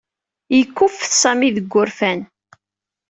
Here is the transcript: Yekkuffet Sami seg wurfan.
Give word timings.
Yekkuffet 0.57 1.11
Sami 1.21 1.49
seg 1.55 1.67
wurfan. 1.71 2.19